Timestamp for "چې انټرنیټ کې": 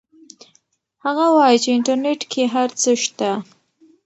1.63-2.43